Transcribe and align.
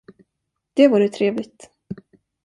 Det 0.73 0.87
vore 0.87 1.09
trevligt. 1.09 1.69